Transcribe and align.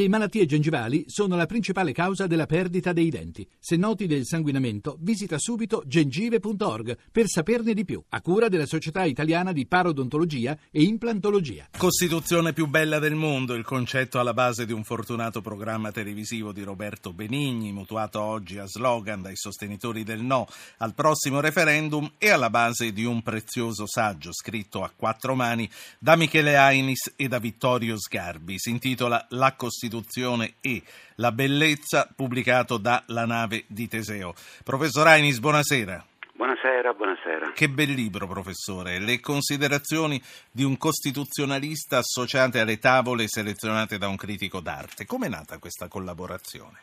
Le 0.00 0.08
malattie 0.08 0.46
gengivali 0.46 1.04
sono 1.08 1.36
la 1.36 1.44
principale 1.44 1.92
causa 1.92 2.26
della 2.26 2.46
perdita 2.46 2.94
dei 2.94 3.10
denti. 3.10 3.46
Se 3.58 3.76
noti 3.76 4.06
del 4.06 4.24
sanguinamento, 4.24 4.96
visita 4.98 5.38
subito 5.38 5.82
gengive.org 5.84 6.96
per 7.12 7.26
saperne 7.28 7.74
di 7.74 7.84
più, 7.84 8.02
a 8.08 8.22
cura 8.22 8.48
della 8.48 8.64
Società 8.64 9.04
Italiana 9.04 9.52
di 9.52 9.66
Parodontologia 9.66 10.56
e 10.70 10.84
Implantologia. 10.84 11.68
Costituzione 11.76 12.54
più 12.54 12.66
bella 12.66 12.98
del 12.98 13.14
mondo, 13.14 13.52
il 13.52 13.62
concetto 13.62 14.18
alla 14.18 14.32
base 14.32 14.64
di 14.64 14.72
un 14.72 14.84
fortunato 14.84 15.42
programma 15.42 15.92
televisivo 15.92 16.50
di 16.50 16.62
Roberto 16.62 17.12
Benigni, 17.12 17.70
mutuato 17.70 18.22
oggi 18.22 18.56
a 18.56 18.66
slogan 18.66 19.20
dai 19.20 19.36
sostenitori 19.36 20.02
del 20.02 20.22
no 20.22 20.46
al 20.78 20.94
prossimo 20.94 21.40
referendum 21.40 22.10
e 22.16 22.30
alla 22.30 22.48
base 22.48 22.94
di 22.94 23.04
un 23.04 23.20
prezioso 23.20 23.86
saggio 23.86 24.32
scritto 24.32 24.82
a 24.82 24.90
quattro 24.96 25.34
mani 25.34 25.68
da 25.98 26.16
Michele 26.16 26.56
Ainis 26.56 27.12
e 27.16 27.28
da 27.28 27.38
Vittorio 27.38 27.98
Sgarbi. 27.98 28.58
Si 28.58 28.70
intitola 28.70 29.26
La 29.28 29.56
Costituzione 29.56 29.88
Costituzione 29.90 30.54
e 30.60 30.82
la 31.16 31.32
bellezza, 31.32 32.08
pubblicato 32.14 32.78
da 32.78 33.02
La 33.08 33.26
nave 33.26 33.64
di 33.66 33.88
Teseo. 33.88 34.34
Professor 34.62 35.06
Ainis, 35.08 35.40
buonasera. 35.40 36.04
Buonasera, 36.32 36.94
buonasera. 36.94 37.50
Che 37.52 37.68
bel 37.68 37.90
libro, 37.90 38.28
professore. 38.28 39.00
Le 39.00 39.18
considerazioni 39.18 40.22
di 40.50 40.62
un 40.62 40.78
costituzionalista 40.78 41.98
associate 41.98 42.60
alle 42.60 42.78
tavole 42.78 43.26
selezionate 43.26 43.98
da 43.98 44.06
un 44.06 44.16
critico 44.16 44.60
d'arte. 44.60 45.06
Com'è 45.06 45.28
nata 45.28 45.58
questa 45.58 45.88
collaborazione? 45.88 46.78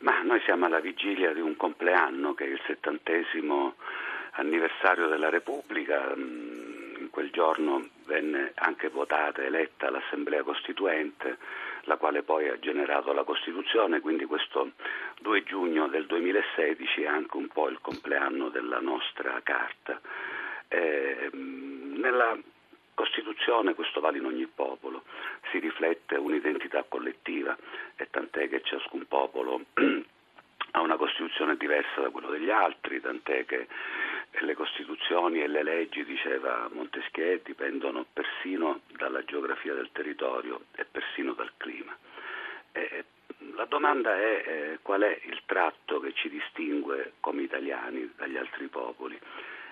Ma 0.00 0.22
noi 0.22 0.40
siamo 0.44 0.66
alla 0.66 0.80
vigilia 0.80 1.32
di 1.32 1.40
un 1.40 1.56
compleanno 1.56 2.34
che 2.34 2.44
è 2.44 2.48
il 2.48 2.60
settantesimo 2.66 3.74
anniversario 4.32 5.08
della 5.08 5.30
Repubblica. 5.30 6.12
In 6.14 7.08
quel 7.10 7.30
giorno 7.30 7.88
venne 8.04 8.52
anche 8.56 8.88
votata, 8.88 9.42
eletta 9.42 9.90
l'Assemblea 9.90 10.42
Costituente 10.42 11.38
la 11.88 11.96
quale 11.96 12.22
poi 12.22 12.48
ha 12.48 12.58
generato 12.58 13.12
la 13.12 13.24
Costituzione, 13.24 14.00
quindi 14.00 14.26
questo 14.26 14.72
2 15.20 15.42
giugno 15.42 15.88
del 15.88 16.06
2016 16.06 17.02
è 17.02 17.06
anche 17.06 17.36
un 17.36 17.48
po' 17.48 17.68
il 17.68 17.80
compleanno 17.80 18.50
della 18.50 18.78
nostra 18.78 19.40
Carta. 19.42 19.98
Eh, 20.68 21.30
nella 21.32 22.38
Costituzione, 22.92 23.74
questo 23.74 24.00
vale 24.00 24.18
in 24.18 24.26
ogni 24.26 24.46
popolo, 24.46 25.04
si 25.50 25.58
riflette 25.58 26.16
un'identità 26.16 26.84
collettiva 26.86 27.56
e 27.96 28.06
tant'è 28.10 28.48
che 28.50 28.60
ciascun 28.62 29.06
popolo 29.08 29.62
ha 30.72 30.80
una 30.80 30.96
Costituzione 30.96 31.56
diversa 31.56 32.02
da 32.02 32.10
quello 32.10 32.28
degli 32.28 32.50
altri, 32.50 33.00
tant'è 33.00 33.46
che 33.46 33.66
le 34.44 34.54
Costituzioni 34.54 35.42
e 35.42 35.48
le 35.48 35.62
leggi, 35.62 36.04
diceva 36.04 36.68
Montesquieu, 36.72 37.40
dipendono 37.42 38.06
persino 38.12 38.80
dalla 38.96 39.24
geografia 39.24 39.74
del 39.74 39.90
territorio 39.92 40.64
e 40.74 40.84
persino 40.84 41.32
dal 41.32 41.50
clima. 41.56 41.96
E 42.72 43.04
la 43.54 43.64
domanda 43.64 44.16
è 44.16 44.42
eh, 44.46 44.78
qual 44.82 45.02
è 45.02 45.20
il 45.24 45.40
tratto 45.46 46.00
che 46.00 46.12
ci 46.14 46.28
distingue 46.28 47.14
come 47.20 47.42
italiani 47.42 48.10
dagli 48.16 48.36
altri 48.36 48.66
popoli 48.66 49.18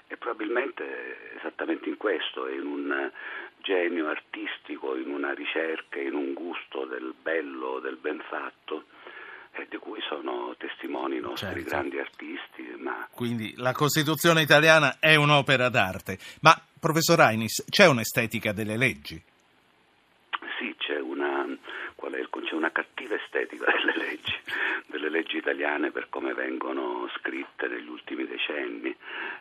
e 0.09 0.17
probabilmente 0.17 1.37
esattamente 1.37 1.89
in 1.89 1.97
questo, 1.97 2.48
in 2.48 2.64
un 2.64 3.11
genio 3.59 4.09
artistico, 4.09 4.94
in 4.97 5.11
una 5.11 5.33
ricerca, 5.34 5.98
in 5.98 6.14
un 6.14 6.33
gusto 6.33 6.84
del 6.84 7.14
bello, 7.20 7.81
del 7.81 7.97
ben 7.97 8.20
fatto 8.28 8.84
e 9.56 9.66
di 9.68 9.76
cui 9.78 10.00
sono 10.08 10.54
testimoni 10.58 11.16
i 11.16 11.20
nostri 11.20 11.48
certo. 11.48 11.68
grandi 11.68 11.98
artisti. 11.98 12.74
Ma... 12.78 13.08
Quindi 13.10 13.54
la 13.56 13.72
Costituzione 13.72 14.42
italiana 14.42 14.98
è 15.00 15.14
un'opera 15.14 15.68
d'arte. 15.68 16.18
Ma, 16.42 16.54
professor 16.78 17.20
Ainis, 17.20 17.64
c'è 17.68 17.86
un'estetica 17.86 18.52
delle 18.52 18.76
leggi? 18.76 19.20
Sì, 20.58 20.74
c'è 20.78 20.98
una, 20.98 21.46
c'è 22.46 22.54
una 22.54 22.70
cattiva 22.70 23.14
estetica 23.14 23.66
delle 23.72 23.96
leggi, 23.96 24.34
delle 24.86 25.10
leggi 25.10 25.36
italiane 25.36 25.91
per 25.91 26.08
come 26.08 26.32
vengono 26.34 27.08
scritte 27.16 27.66
negli 27.66 27.88
ultimi 27.88 28.26
decenni, 28.26 28.94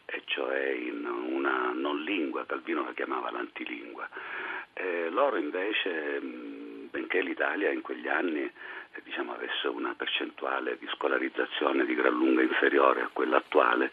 e 0.05 0.22
cioè 0.25 0.69
in 0.69 1.06
una 1.06 1.72
non 1.73 2.01
lingua, 2.01 2.45
Calvino 2.45 2.84
la 2.84 2.94
chiamava 2.94 3.31
l'antilingua. 3.31 4.07
E 4.73 5.09
loro 5.09 5.38
invece, 5.38 6.19
benché 6.19 7.22
l'Italia 7.22 7.72
in 7.72 7.81
quegli 7.81 8.07
anni 8.07 8.51
diciamo, 9.03 9.33
avesse 9.33 9.67
una 9.67 9.94
percentuale 9.95 10.78
di 10.78 10.88
scolarizzazione 10.94 11.85
di 11.85 11.95
gran 11.95 12.13
lunga 12.13 12.41
inferiore 12.41 13.01
a 13.01 13.09
quella 13.11 13.38
attuale, 13.38 13.91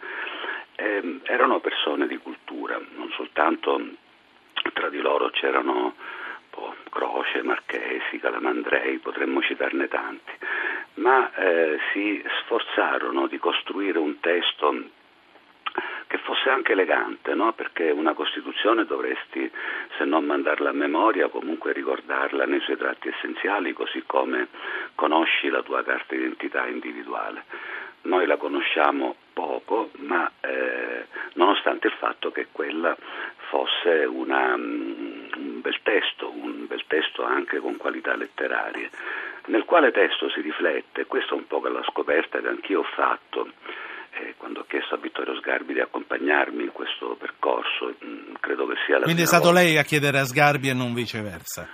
eh, 0.76 1.20
erano 1.24 1.60
persone 1.60 2.06
di 2.06 2.16
cultura, 2.18 2.80
non 2.94 3.10
soltanto 3.12 3.80
tra 4.72 4.88
di 4.88 5.00
loro 5.00 5.30
c'erano 5.30 5.94
oh, 6.50 6.74
Croce, 6.90 7.42
Marchesi, 7.42 8.18
Calamandrei, 8.18 8.98
potremmo 8.98 9.42
citarne 9.42 9.88
tanti, 9.88 10.32
ma 10.94 11.32
eh, 11.34 11.78
si 11.92 12.22
sforzarono 12.42 13.26
di 13.26 13.38
costruire 13.38 13.98
un 13.98 14.20
testo 14.20 15.00
che 16.12 16.18
fosse 16.18 16.50
anche 16.50 16.72
elegante, 16.72 17.32
no? 17.32 17.54
perché 17.54 17.90
una 17.90 18.12
Costituzione 18.12 18.84
dovresti, 18.84 19.50
se 19.96 20.04
non 20.04 20.26
mandarla 20.26 20.68
a 20.68 20.74
memoria, 20.74 21.28
comunque 21.28 21.72
ricordarla 21.72 22.44
nei 22.44 22.60
suoi 22.60 22.76
tratti 22.76 23.08
essenziali, 23.08 23.72
così 23.72 24.02
come 24.04 24.48
conosci 24.94 25.48
la 25.48 25.62
tua 25.62 25.82
carta 25.82 26.14
d'identità 26.14 26.66
individuale. 26.66 27.44
Noi 28.02 28.26
la 28.26 28.36
conosciamo 28.36 29.16
poco, 29.32 29.88
ma 30.00 30.30
eh, 30.42 31.06
nonostante 31.34 31.86
il 31.86 31.94
fatto 31.94 32.30
che 32.30 32.48
quella 32.52 32.94
fosse 33.48 34.04
una, 34.04 34.52
um, 34.52 35.28
un 35.34 35.60
bel 35.62 35.78
testo, 35.82 36.30
un 36.30 36.66
bel 36.66 36.84
testo 36.88 37.24
anche 37.24 37.58
con 37.58 37.78
qualità 37.78 38.14
letterarie, 38.16 38.90
nel 39.46 39.64
quale 39.64 39.90
testo 39.92 40.28
si 40.28 40.42
riflette, 40.42 41.06
questa 41.06 41.32
è 41.32 41.38
un 41.38 41.46
po' 41.46 41.66
la 41.68 41.82
scoperta 41.84 42.38
che 42.38 42.48
anch'io 42.48 42.80
ho 42.80 42.86
fatto, 42.94 43.48
eh, 44.22 44.34
quando 44.36 44.60
ho 44.60 44.64
chiesto 44.68 44.94
a 44.94 44.98
Vittorio 44.98 45.34
Sgarbi 45.36 45.74
di 45.74 45.80
accompagnarmi 45.80 46.62
in 46.62 46.72
questo 46.72 47.16
percorso, 47.18 47.94
mh, 47.98 48.06
mm, 48.06 48.34
credo 48.40 48.66
che 48.66 48.74
sia 48.86 48.98
la 48.98 49.04
Quindi 49.04 49.22
è 49.22 49.26
stato 49.26 49.46
volta. 49.46 49.60
lei 49.60 49.78
a 49.78 49.82
chiedere 49.82 50.18
a 50.18 50.24
Sgarbi 50.24 50.68
e 50.68 50.74
non 50.74 50.94
viceversa? 50.94 51.68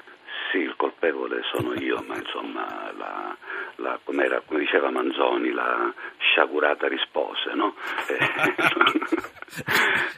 Sì, 0.51 0.59
il 0.59 0.75
colpevole 0.77 1.43
sono 1.53 1.75
io, 1.75 2.03
ma 2.07 2.17
insomma, 2.17 2.91
la, 2.97 3.37
la, 3.77 4.01
come 4.03 4.27
diceva 4.59 4.91
Manzoni, 4.91 5.51
la 5.53 5.93
sciagurata 6.19 6.89
rispose, 6.89 7.53
no? 7.53 7.75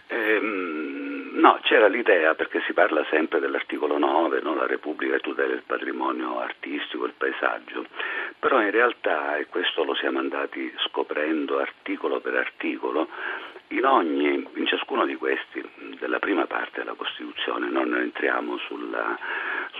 eh, 0.06 0.34
ehm, 0.34 1.30
no, 1.34 1.58
c'era 1.62 1.88
l'idea, 1.88 2.34
perché 2.34 2.62
si 2.66 2.72
parla 2.72 3.04
sempre 3.10 3.40
dell'articolo 3.40 3.98
9, 3.98 4.40
no? 4.40 4.54
la 4.54 4.66
Repubblica 4.66 5.18
tutela 5.18 5.48
del 5.48 5.62
patrimonio 5.66 6.38
artistico, 6.38 7.06
il 7.06 7.14
paesaggio, 7.16 7.86
però 8.40 8.62
in 8.62 8.70
realtà, 8.70 9.36
e 9.36 9.46
questo 9.46 9.84
lo 9.84 9.94
siamo 9.94 10.18
andati 10.18 10.72
scoprendo 10.88 11.58
articolo 11.58 12.20
per 12.20 12.34
articolo, 12.34 13.08
in, 13.68 13.84
ogni, 13.84 14.48
in 14.54 14.66
ciascuno 14.66 15.04
di 15.04 15.14
questi, 15.14 15.62
della 15.98 16.18
prima 16.18 16.46
parte 16.46 16.80
della 16.80 16.94
Costituzione, 16.94 17.68
non 17.68 17.94
entriamo 17.94 18.56
sulla, 18.58 19.16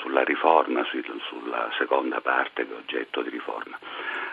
sulla 0.03 0.23
riforma, 0.23 0.85
sulla 0.85 1.71
seconda 1.79 2.21
parte 2.21 2.67
che 2.67 2.73
è 2.73 2.77
oggetto 2.77 3.23
di 3.23 3.31
riforma, 3.31 3.79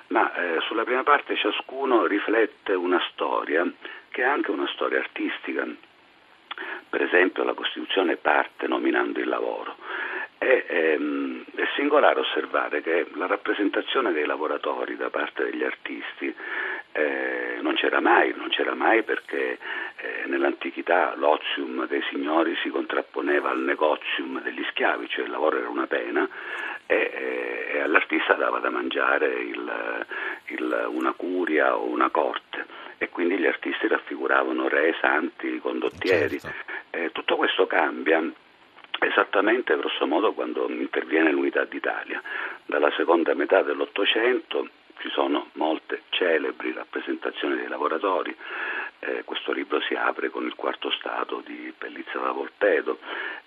ma 0.08 0.34
eh, 0.36 0.60
sulla 0.68 0.84
prima 0.84 1.04
parte 1.04 1.36
ciascuno 1.38 2.06
riflette 2.06 2.74
una 2.74 3.02
storia 3.12 3.66
che 4.10 4.22
è 4.22 4.26
anche 4.26 4.52
una 4.52 4.68
storia 4.74 5.00
artistica. 5.00 5.66
Per 6.90 7.02
esempio 7.02 7.44
la 7.44 7.54
Costituzione 7.54 8.18
parte 8.18 8.68
nominando 8.68 9.20
il 9.20 9.28
lavoro. 9.28 9.76
È, 10.38 10.66
ehm, 10.68 11.44
è, 11.56 11.68
singolare 11.76 12.20
osservare 12.20 12.82
che 12.82 13.08
la 13.16 13.26
rappresentazione 13.26 14.12
dei 14.12 14.26
lavoratori 14.26 14.96
da 14.96 15.10
parte 15.10 15.46
degli 15.46 15.64
artisti 15.64 16.34
eh, 16.92 17.58
non 17.62 17.74
c'era 17.76 18.00
mai, 18.00 18.34
non 18.36 18.50
c'era 18.50 18.76
mai 18.76 19.04
perché 19.04 19.58
eh, 19.98 20.26
nell'antichità 20.28 21.16
l'ozium 21.16 21.88
dei 21.88 22.04
signori 22.10 22.56
si 22.62 22.70
contrapponeva 22.70 23.50
al 23.50 23.60
negozium 23.60 24.42
degli 24.42 24.64
schiavi, 24.70 25.08
cioè 25.10 25.26
il 25.26 25.32
lavoro 25.32 25.58
era 25.58 25.70
una 25.70 25.88
pena 25.88 26.28
e, 26.86 26.96
e, 26.96 27.78
e 27.78 27.80
all'artista 27.82 28.34
dava 28.34 28.60
da 28.60 28.70
mangiare 28.70 29.28
il, 29.28 30.06
il, 30.46 30.88
una 30.90 31.14
curia 31.14 31.76
o 31.76 31.90
una 31.90 32.10
corte 32.10 32.66
e 32.98 33.10
quindi 33.10 33.38
gli 33.38 33.46
artisti 33.46 33.88
raffiguravano 33.88 34.68
re, 34.68 34.96
santi, 35.00 35.60
condottieri. 35.60 36.40
Certo. 36.40 36.72
Eh, 36.90 37.12
tutto 37.12 37.36
questo 37.36 37.68
cambia 37.68 38.24
esattamente 39.00 39.78
grosso 39.78 40.06
modo 40.08 40.34
quando 40.34 40.68
interviene 40.70 41.32
l'unità 41.32 41.64
d'Italia. 41.66 42.22
Dalla 42.66 42.92
seconda 42.92 43.34
metà 43.34 43.62
dell'Ottocento 43.62 44.68
ci 45.00 45.10
sono 45.10 45.50
molte 45.54 46.04
celebri 46.10 46.74
rappresentazioni 46.74 47.56
dei 47.56 47.68
lavoratori. 47.68 48.36
Eh, 49.00 49.24
questo 49.26 49.52
libro 49.52 49.80
si 49.82 49.94
apre 49.94 50.30
con 50.30 50.46
il 50.46 50.56
quarto 50.56 50.90
stato 50.90 51.44
di 51.46 51.72
Pellizza 51.78 52.18
da 52.18 52.32
Volpedo 52.32 52.98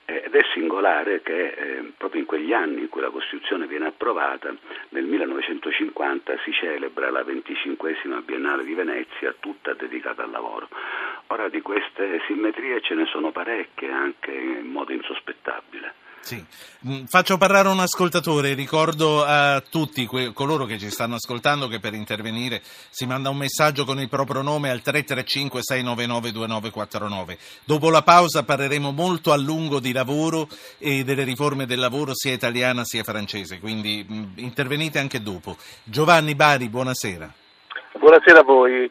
eh, 0.04 0.22
ed 0.24 0.34
è 0.34 0.42
singolare 0.52 1.22
che 1.22 1.48
eh, 1.48 1.92
proprio 1.96 2.20
in 2.20 2.26
quegli 2.26 2.52
anni 2.52 2.82
in 2.82 2.88
cui 2.88 3.00
la 3.00 3.10
Costituzione 3.10 3.66
viene 3.66 3.86
approvata, 3.86 4.54
nel 4.90 5.04
1950 5.04 6.38
si 6.44 6.52
celebra 6.52 7.10
la 7.10 7.22
25esima 7.22 8.22
Biennale 8.22 8.64
di 8.64 8.74
Venezia, 8.74 9.34
tutta 9.40 9.74
dedicata 9.74 10.22
al 10.22 10.30
lavoro. 10.30 10.68
Ora 11.32 11.48
di 11.48 11.60
queste 11.60 12.20
simmetrie 12.26 12.80
ce 12.82 12.94
ne 12.94 13.06
sono 13.06 13.30
parecchie, 13.30 13.88
anche 13.88 14.32
in 14.32 14.66
modo 14.66 14.92
insospettabile. 14.92 15.94
Sì. 16.22 16.44
Mm, 16.88 17.04
faccio 17.04 17.38
parlare 17.38 17.68
un 17.68 17.78
ascoltatore, 17.78 18.54
ricordo 18.54 19.24
a 19.24 19.60
tutti 19.60 20.06
que- 20.06 20.32
coloro 20.32 20.64
che 20.64 20.76
ci 20.76 20.90
stanno 20.90 21.14
ascoltando 21.14 21.68
che 21.68 21.78
per 21.78 21.94
intervenire 21.94 22.60
si 22.62 23.06
manda 23.06 23.30
un 23.30 23.36
messaggio 23.36 23.84
con 23.84 24.00
il 24.00 24.08
proprio 24.08 24.42
nome 24.42 24.70
al 24.70 24.82
335 24.82 25.60
699 25.62 26.32
2949. 26.32 27.38
Dopo 27.64 27.90
la 27.90 28.02
pausa 28.02 28.44
parleremo 28.44 28.90
molto 28.90 29.30
a 29.30 29.36
lungo 29.36 29.78
di 29.78 29.92
lavoro 29.92 30.48
e 30.78 31.04
delle 31.04 31.22
riforme 31.22 31.64
del 31.64 31.78
lavoro 31.78 32.10
sia 32.12 32.32
italiana 32.32 32.84
sia 32.84 33.04
francese, 33.04 33.60
quindi 33.60 34.04
mh, 34.06 34.14
mm, 34.14 34.24
intervenite 34.38 34.98
anche 34.98 35.22
dopo. 35.22 35.56
Giovanni 35.84 36.34
Bari, 36.34 36.68
buonasera. 36.68 37.32
Buonasera 37.98 38.40
a 38.40 38.42
voi. 38.42 38.90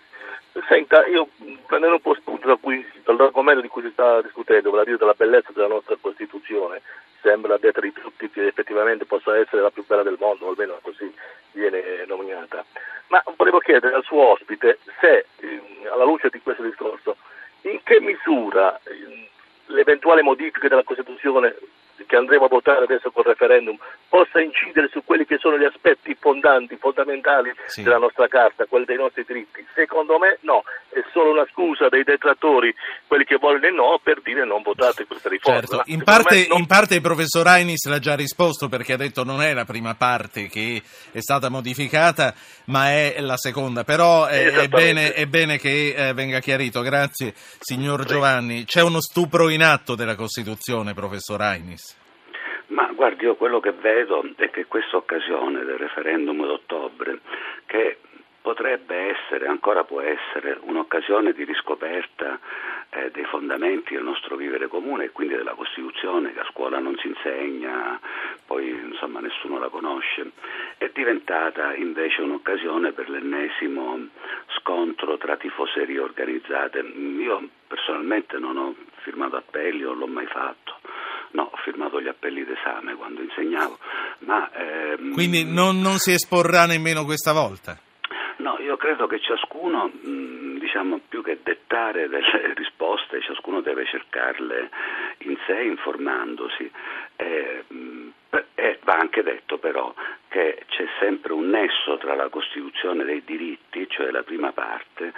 Senta, 0.67 1.05
io 1.07 1.29
prendendo 1.65 1.95
un 1.95 2.01
po' 2.01 2.15
spunto 2.15 2.47
da 2.47 2.55
cui, 2.55 2.85
dall'argomento 3.03 3.61
di 3.61 3.67
cui 3.67 3.81
si 3.83 3.91
sta 3.91 4.21
discutendo, 4.21 4.69
vale 4.69 4.81
a 4.81 4.85
dire 4.85 4.97
della 4.97 5.13
bellezza 5.13 5.51
della 5.53 5.67
nostra 5.67 5.95
Costituzione, 5.99 6.81
sembra 7.21 7.57
detta 7.57 7.79
di 7.81 7.93
tutti 7.93 8.29
che 8.29 8.47
effettivamente 8.47 9.05
possa 9.05 9.37
essere 9.37 9.61
la 9.61 9.71
più 9.71 9.85
bella 9.85 10.03
del 10.03 10.17
mondo, 10.19 10.45
o 10.45 10.49
almeno 10.49 10.79
così 10.81 11.11
viene 11.51 12.05
nominata. 12.07 12.65
Ma 13.07 13.23
volevo 13.35 13.59
chiedere 13.59 13.95
al 13.95 14.03
suo 14.03 14.29
ospite 14.29 14.79
se, 14.99 15.25
alla 15.91 16.03
luce 16.03 16.29
di 16.29 16.41
questo 16.41 16.63
discorso, 16.63 17.17
in 17.61 17.81
che 17.83 17.99
misura 17.99 18.79
le 19.65 19.81
eventuali 19.81 20.21
modifiche 20.21 20.67
della 20.67 20.83
Costituzione 20.83 21.55
che 22.05 22.15
andremo 22.15 22.45
a 22.45 22.49
votare 22.49 22.85
adesso 22.85 23.11
col 23.11 23.25
referendum 23.25 23.77
possa 24.09 24.41
incidere 24.41 24.89
su 24.91 25.03
quelli 25.05 25.25
che 25.25 25.37
sono 25.37 25.57
gli 25.57 25.63
aspetti 25.63 26.17
fondanti, 26.19 26.75
fondamentali 26.77 27.53
sì. 27.67 27.83
della 27.83 27.99
nostra 27.99 28.27
carta, 28.27 28.65
quelli 28.65 28.85
dei 28.85 28.97
nostri 28.97 29.23
diritti. 29.25 29.63
Secondo 29.73 30.17
me 30.17 30.39
no, 30.41 30.63
è 30.89 31.03
solo 31.13 31.31
una 31.31 31.45
scusa 31.51 31.87
dei 31.87 32.03
detrattori, 32.03 32.73
quelli 33.07 33.23
che 33.23 33.37
vogliono 33.37 33.67
il 33.67 33.73
no, 33.73 33.99
per 34.01 34.21
dire 34.21 34.45
non 34.45 34.63
votate 34.63 35.05
questa 35.05 35.29
riforma. 35.29 35.59
Certo. 35.59 35.83
In, 35.85 36.03
parte, 36.03 36.47
no. 36.49 36.57
in, 36.57 36.65
parte, 36.65 36.95
il 36.95 37.01
professor 37.01 37.45
Ainis 37.45 37.85
l'ha 37.85 37.99
già 37.99 38.15
risposto 38.15 38.67
perché 38.67 38.93
ha 38.93 38.97
detto 38.97 39.23
non 39.23 39.41
è 39.41 39.53
la 39.53 39.65
prima 39.65 39.93
parte 39.93 40.47
che 40.47 40.81
è 41.11 41.19
stata 41.19 41.49
modificata, 41.49 42.33
ma 42.65 42.89
è 42.89 43.17
la 43.19 43.37
seconda. 43.37 43.83
Però 43.83 44.25
è, 44.25 44.51
è, 44.51 44.67
bene, 44.67 45.13
è 45.13 45.27
bene, 45.27 45.59
che 45.59 45.93
eh, 45.95 46.13
venga 46.13 46.39
chiarito. 46.39 46.81
Grazie, 46.81 47.33
signor 47.59 48.05
Giovanni. 48.05 48.65
C'è 48.65 48.81
uno 48.81 49.01
stupro 49.01 49.49
in 49.49 49.61
atto 49.61 49.93
della 49.93 50.15
Costituzione, 50.15 50.93
professor 50.93 51.41
Ainis. 51.41 51.97
Ma 52.69 52.91
guardi, 52.93 53.23
io 53.23 53.35
quello 53.35 53.59
che 53.59 53.71
vedo 53.71 54.23
è 54.35 54.51
che 54.51 54.65
questa 54.65 54.97
occasione 54.97 55.63
del 55.63 55.77
referendum 55.77 56.45
d'ottobre, 56.45 57.19
che 57.65 57.97
potrebbe 58.41 58.95
essere, 58.95 59.47
ancora 59.47 59.83
può 59.83 60.01
essere, 60.01 60.57
un'occasione 60.61 61.33
di 61.33 61.43
riscoperta 61.45 62.39
eh, 62.91 63.09
dei 63.09 63.25
fondamenti 63.25 63.95
del 63.95 64.03
nostro 64.03 64.35
vivere 64.35 64.67
comune 64.67 65.05
e 65.05 65.09
quindi 65.11 65.35
della 65.35 65.53
Costituzione 65.53 66.31
che 66.31 66.41
a 66.41 66.47
scuola 66.51 66.77
non 66.77 66.95
si 66.97 67.07
insegna, 67.07 67.99
poi 68.45 68.69
insomma 68.69 69.19
nessuno 69.19 69.57
la 69.57 69.69
conosce, 69.69 70.31
è 70.77 70.89
diventata 70.93 71.73
invece 71.73 72.21
un'occasione 72.21 72.91
per 72.91 73.09
l'ennesimo 73.09 74.09
scontro 74.57 75.17
tra 75.17 75.37
tifoserie 75.37 75.99
organizzate. 75.99 76.79
Io 76.81 77.49
personalmente 77.67 78.37
non 78.37 78.57
ho 78.57 78.75
firmato 79.01 79.37
appelli, 79.37 79.81
non 79.81 79.97
l'ho 79.97 80.07
mai 80.07 80.27
fatto 80.27 80.78
No, 81.31 81.49
ho 81.51 81.57
firmato 81.57 82.01
gli 82.01 82.07
appelli 82.07 82.43
d'esame 82.43 82.95
quando 82.95 83.21
insegnavo. 83.21 83.77
Ma, 84.19 84.49
ehm, 84.51 85.13
Quindi 85.13 85.45
non, 85.45 85.79
non, 85.79 85.97
si 85.97 86.11
esporrà 86.11 86.65
nemmeno 86.65 87.05
questa 87.05 87.33
volta? 87.33 87.77
No, 88.37 88.57
io 88.59 88.77
credo 88.77 89.05
che 89.07 89.19
ciascuno, 89.19 89.91
diciamo, 90.01 91.01
più 91.07 91.21
che 91.21 91.39
dettare 91.43 92.07
delle 92.07 92.53
risposte, 92.55 93.21
ciascuno 93.21 93.61
deve 93.61 93.85
cercarle 93.85 94.69
in 95.19 95.37
sé 95.45 95.61
informandosi. 95.61 96.71
Eh, 97.17 97.63
e 98.55 98.79
va 98.83 98.97
anche 98.97 99.23
detto 99.23 99.57
però 99.57 99.93
che 100.27 100.63
c'è 100.67 100.85
sempre 100.99 101.33
un 101.33 101.49
nesso 101.49 101.97
tra 101.97 102.13
la 102.15 102.29
Costituzione 102.29 103.03
dei 103.03 103.23
diritti, 103.25 103.87
cioè 103.89 104.11
la 104.11 104.23
prima 104.23 104.51
parte, 104.51 105.13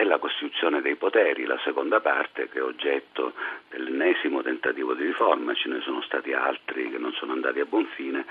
e 0.00 0.04
la 0.04 0.16
Costituzione 0.16 0.80
dei 0.80 0.96
poteri, 0.96 1.44
la 1.44 1.60
seconda 1.62 2.00
parte 2.00 2.48
che 2.48 2.58
è 2.58 2.62
oggetto 2.62 3.34
dell'ennesimo 3.68 4.40
tentativo 4.40 4.94
di 4.94 5.04
riforma, 5.04 5.52
ce 5.52 5.68
ne 5.68 5.82
sono 5.82 6.00
stati 6.00 6.32
altri 6.32 6.90
che 6.90 6.96
non 6.96 7.12
sono 7.12 7.32
andati 7.32 7.60
a 7.60 7.66
buon 7.66 7.84
fine, 7.94 8.24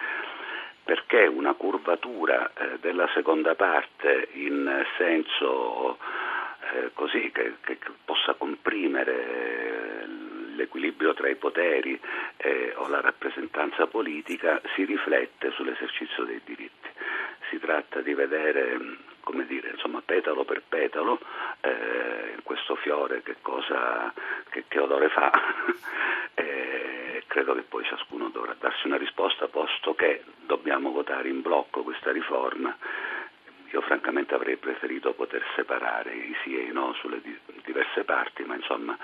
perché 0.83 1.27
una 1.27 1.53
curvatura 1.53 2.51
eh, 2.55 2.79
della 2.79 3.07
seconda 3.13 3.53
parte 3.53 4.29
in 4.31 4.83
senso 4.97 5.99
eh, 6.73 6.89
così 6.95 7.29
che, 7.31 7.57
che, 7.61 7.77
possa 8.03 8.33
comprimere 8.33 10.07
l'equilibrio 10.55 11.13
tra 11.13 11.29
i 11.29 11.35
poteri 11.35 11.99
eh, 12.37 12.73
o 12.77 12.87
la 12.87 12.99
rappresentanza 12.99 13.85
politica 13.85 14.59
si 14.73 14.85
riflette 14.85 15.51
sull'esercizio 15.51 16.23
dei 16.23 16.41
diritti. 16.43 16.89
Si 17.51 17.59
tratta 17.59 18.01
di 18.01 18.15
vedere 18.15 19.07
come 19.29 19.45
dire, 19.45 19.69
insomma, 19.69 19.88
petalo 20.19 20.43
per 20.43 20.61
petalo, 20.67 21.19
eh, 21.61 22.35
questo 22.43 22.75
fiore 22.75 23.21
che, 23.23 23.37
cosa, 23.41 24.13
che, 24.49 24.65
che 24.67 24.79
odore 24.79 25.09
fa. 25.09 25.31
eh, 26.35 27.23
credo 27.27 27.53
che 27.55 27.61
poi 27.61 27.85
ciascuno 27.85 28.29
dovrà 28.29 28.55
darsi 28.59 28.85
una 28.87 28.97
risposta, 28.97 29.47
posto 29.47 29.95
che 29.95 30.23
dobbiamo 30.45 30.91
votare 30.91 31.29
in 31.29 31.41
blocco 31.41 31.83
questa 31.83 32.11
riforma. 32.11 32.75
Io 33.71 33.81
francamente 33.81 34.33
avrei 34.33 34.57
preferito 34.57 35.13
poter 35.13 35.43
separare 35.55 36.13
i 36.13 36.35
sì 36.43 36.57
e 36.57 36.63
i 36.63 36.71
no 36.71 36.93
sulle 36.99 37.21
di- 37.21 37.37
diverse 37.63 38.03
parti, 38.03 38.43
ma 38.43 38.55
insomma 38.55 38.97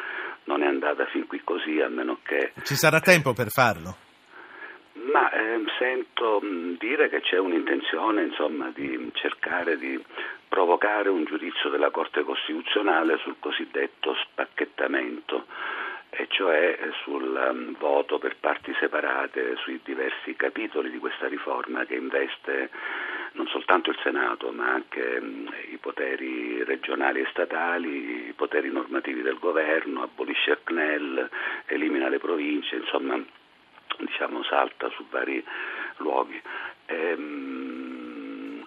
non 0.46 0.64
è 0.64 0.66
andata 0.66 1.06
fin 1.06 1.28
qui 1.28 1.42
così, 1.44 1.80
a 1.80 1.88
meno 1.88 2.20
che... 2.24 2.52
Ci 2.64 2.76
sarà 2.76 3.00
tempo 3.00 3.34
per 3.34 3.50
farlo? 3.50 3.96
Ma 5.12 5.30
eh, 5.32 5.64
sento 5.78 6.40
mh, 6.42 6.78
dire 6.80 7.10
che 7.10 7.22
c'è 7.22 7.38
un'intenzione 7.38 8.24
insomma, 8.24 8.72
di 8.74 9.12
cercare 9.14 9.78
di 9.78 10.04
provocare 10.56 11.10
un 11.10 11.26
giudizio 11.26 11.70
della 11.70 11.90
Corte 11.90 12.24
Costituzionale 12.24 13.18
sul 13.18 13.36
cosiddetto 13.40 14.16
spacchettamento, 14.16 15.48
e 16.10 16.28
cioè 16.30 16.80
sul 17.04 17.28
um, 17.52 17.76
voto 17.78 18.20
per 18.20 18.38
parti 18.40 18.74
separate 18.80 19.58
sui 19.58 19.82
diversi 19.84 20.34
capitoli 20.38 20.90
di 20.90 20.98
questa 20.98 21.28
riforma 21.28 21.84
che 21.84 21.96
investe 21.96 22.70
non 23.34 23.48
soltanto 23.48 23.90
il 23.90 24.00
Senato 24.02 24.50
ma 24.52 24.72
anche 24.72 25.20
mh, 25.20 25.54
i 25.74 25.78
poteri 25.78 26.64
regionali 26.64 27.20
e 27.20 27.28
statali, 27.32 28.30
i 28.30 28.34
poteri 28.34 28.72
normativi 28.72 29.22
del 29.22 29.38
governo, 29.38 30.04
abolisce 30.04 30.52
il 30.52 30.60
CNEL, 30.64 31.30
elimina 31.66 32.08
le 32.08 32.20
province, 32.20 32.78
insomma 32.78 33.22
diciamo, 33.98 34.42
salta 34.44 34.88
su 34.92 35.06
vari 35.10 35.44
luoghi. 35.98 36.42
Ehm, 36.86 37.85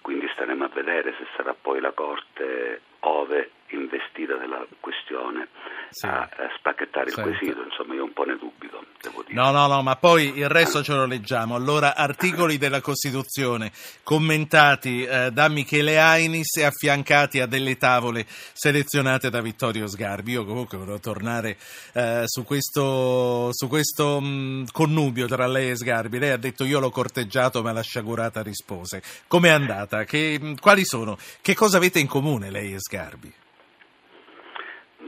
quindi 0.09 0.27
staremo 0.33 0.63
a 0.63 0.69
vedere 0.73 1.13
se 1.19 1.27
sarà 1.35 1.53
poi 1.53 1.79
la 1.79 1.91
Corte 1.91 2.81
ove 3.01 3.51
investita 3.71 4.35
della 4.35 4.65
questione 4.79 5.47
sì. 5.89 6.05
a, 6.05 6.21
a, 6.21 6.29
spacchettare 6.57 7.09
Senta. 7.09 7.29
il 7.29 7.37
quesito, 7.37 7.63
insomma 7.63 7.93
io 7.93 8.03
un 8.03 8.13
po' 8.13 8.23
ne 8.23 8.37
dubito, 8.37 8.83
devo 9.01 9.23
dire. 9.25 9.39
No, 9.39 9.51
no, 9.51 9.67
no, 9.67 9.81
ma 9.81 9.95
poi 9.95 10.37
il 10.37 10.49
resto 10.49 10.83
ce 10.83 10.93
lo 10.93 11.05
leggiamo. 11.05 11.55
Allora, 11.55 11.95
articoli 11.95 12.57
della 12.57 12.81
Costituzione 12.81 13.71
commentati 14.03 15.03
eh, 15.03 15.31
da 15.31 15.47
Michele 15.49 15.99
Ainis 15.99 16.57
e 16.57 16.63
affiancati 16.63 17.39
a 17.39 17.45
delle 17.45 17.77
tavole 17.77 18.25
selezionate 18.27 19.29
da 19.29 19.41
Vittorio 19.41 19.87
Sgarbi. 19.87 20.31
Io 20.31 20.45
comunque 20.45 20.77
volevo 20.77 20.99
tornare 20.99 21.57
eh, 21.93 22.23
su 22.25 22.43
questo, 22.43 23.49
su 23.51 23.67
questo 23.67 24.19
mh, 24.19 24.27
mm, 24.27 24.63
connubio 24.71 25.27
tra 25.27 25.47
lei 25.47 25.71
e 25.71 25.75
Sgarbi. 25.75 26.19
Lei 26.19 26.31
ha 26.31 26.37
detto 26.37 26.63
io 26.63 26.79
l'ho 26.79 26.89
corteggiato 26.89 27.61
ma 27.61 27.71
la 27.71 27.81
sciagurata 27.81 28.41
rispose. 28.41 29.01
Com'è 29.27 29.49
andata? 29.49 30.03
Che, 30.03 30.39
mm, 30.41 30.53
quali 30.55 30.85
sono? 30.85 31.17
Che 31.41 31.55
cosa 31.55 31.77
avete 31.77 31.99
in 31.99 32.07
comune 32.07 32.49
lei 32.49 32.73
e 32.73 32.79
Sgarbi? 32.79 33.33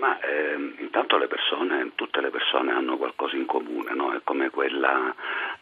Ma 0.01 0.19
eh, 0.19 0.55
intanto 0.79 1.17
le 1.17 1.27
persone, 1.27 1.91
le 2.21 2.29
persone 2.29 2.71
hanno 2.71 2.97
qualcosa 2.97 3.35
in 3.35 3.45
comune, 3.45 3.93
no? 3.93 4.13
è 4.13 4.21
come 4.23 4.49
quella, 4.49 5.13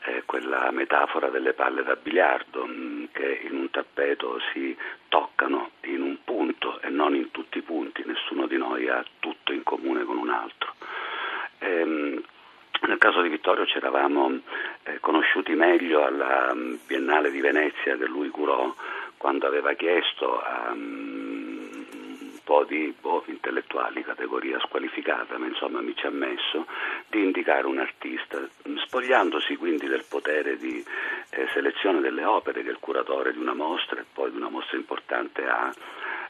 eh, 0.06 0.24
quella, 0.25 0.70
metafora 0.72 1.30
delle 1.30 1.54
palle 1.54 1.84
da 1.84 1.96
biliardo 1.96 2.66
mm, 2.68 3.06
che 3.12 3.42
in 3.44 3.56
un 3.58 3.70
tappeto 3.70 4.39
si 4.54 4.75
toccano 5.08 5.72
in 5.82 6.01
un 6.01 6.18
punto 6.24 6.80
e 6.82 6.89
non 6.89 7.16
in 7.16 7.32
tutti 7.32 7.58
i 7.58 7.63
punti, 7.63 8.04
nessuno 8.06 8.48
di 8.48 8.58
noi 8.58 8.88
ha 8.88 9.04
tutto 9.20 9.54
in 9.54 9.63
comune 9.63 10.04
con 10.04 10.18
un 10.18 10.30
altro. 10.30 10.74
Ehm, 11.60 12.24
nel 12.82 12.98
caso 12.98 13.22
di 13.22 13.30
Vittorio 13.30 13.66
ci 13.66 13.78
eravamo 13.78 14.39
eh, 14.84 15.00
conosciuti 15.00 15.54
meglio 15.54 16.06
alla 16.06 16.54
mm, 16.54 16.75
Biennale 16.88 17.32
di 17.32 17.42
Venezia 17.42 17.98
che 17.98 18.06
lui 18.06 18.30
curò 18.30 18.74
quando 19.18 19.48
aveva 19.48 19.74
chiesto 19.74 20.42
a 20.42 20.72
um, 20.72 21.59
po' 22.50 22.63
di 22.63 22.91
boh, 23.00 23.24
intellettuali, 23.27 24.03
categoria 24.03 24.60
squalificata, 24.62 25.38
ma 25.38 25.46
insomma 25.46 25.82
mi 25.82 25.96
ci 25.96 26.08
ha 26.08 26.10
messo, 26.10 26.65
di 27.08 27.24
indicare 27.24 27.68
un 27.68 27.77
artista, 27.77 28.39
spogliandosi 28.88 29.56
quindi 29.56 29.86
del 29.86 30.03
potere 30.10 30.58
di 30.58 30.84
eh, 31.29 31.48
selezione 31.53 32.01
delle 32.01 32.25
opere 32.25 32.63
che 32.63 32.72
il 32.72 32.79
curatore 32.79 33.34
di 33.34 33.38
una 33.38 33.53
mostra 33.53 34.00
e 34.00 34.06
poi 34.12 34.32
di 34.32 34.38
una 34.38 34.50
mostra 34.50 34.77
importante 34.77 35.46
ha. 35.46 35.72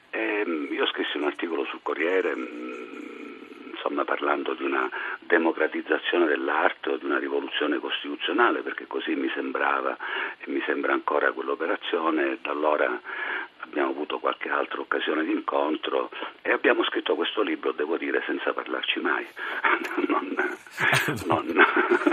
E, 0.09 0.43
ehm, 0.45 0.67
io 0.73 0.85
scrissi 0.87 1.15
un 1.15 1.23
articolo 1.23 1.63
sul 1.63 1.79
Corriere 1.81 2.35
mm, 2.35 3.29
insomma 3.71 4.03
parlando 4.03 4.55
di 4.55 4.63
una 4.63 4.89
democratizzazione 5.21 6.25
dell'arte 6.25 6.89
o 6.89 6.97
di 6.97 7.05
una 7.05 7.17
rivoluzione 7.17 7.79
costituzionale, 7.79 8.59
perché 8.59 8.87
così 8.87 9.15
mi 9.15 9.31
sembrava 9.33 9.95
e 10.37 10.51
mi 10.51 10.61
sembra 10.65 10.91
ancora 10.91 11.31
quell'operazione, 11.31 12.39
da 12.41 12.51
allora 12.51 12.99
avuto 14.19 14.27
qualche 14.29 14.49
altra 14.49 14.81
occasione 14.81 15.23
di 15.23 15.31
incontro 15.31 16.09
e 16.41 16.51
abbiamo 16.51 16.83
scritto 16.83 17.15
questo 17.15 17.41
libro, 17.41 17.71
devo 17.71 17.97
dire, 17.97 18.21
senza 18.25 18.53
parlarci 18.53 18.99
mai. 18.99 19.25
non, 20.07 20.27
non... 21.25 21.65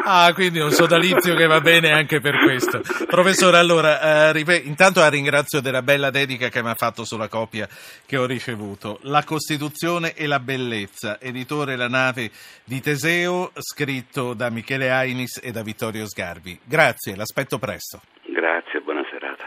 ah, 0.05 0.33
quindi 0.33 0.61
un 0.61 0.71
sodalizio 0.71 1.35
che 1.35 1.47
va 1.47 1.61
bene 1.61 1.93
anche 1.93 2.21
per 2.21 2.39
questo. 2.39 2.81
Professore, 3.07 3.59
allora, 3.59 4.33
eh, 4.33 4.63
intanto 4.65 5.01
la 5.01 5.11
ringrazio 5.11 5.61
della 5.61 5.83
bella 5.83 6.11
dedica 6.11 6.49
che 6.49 6.63
mi 6.63 6.71
ha 6.71 6.75
fatto 6.75 7.05
sulla 7.05 7.29
copia 7.29 7.69
che 8.07 8.17
ho 8.17 8.27
ricevuto. 8.27 8.99
La 9.03 9.25
Costituzione 9.25 10.15
e 10.15 10.27
la 10.27 10.41
bellezza, 10.41 11.21
editore 11.21 11.77
La 11.77 11.89
nave 11.89 12.31
di 12.65 12.81
Teseo, 12.81 13.51
scritto 13.59 14.35
da 14.35 14.49
Michele 14.51 14.91
Ainis 14.91 15.41
e 15.43 15.51
da 15.51 15.63
Vittorio 15.63 16.07
Sgarbi. 16.07 16.59
Grazie, 16.65 17.17
l'aspetto 17.17 17.59
presto. 17.59 18.01
Grazie, 18.25 18.81
buona 18.81 19.05
serata. 19.11 19.47